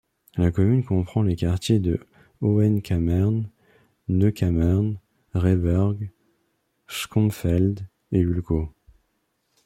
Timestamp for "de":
1.77-1.99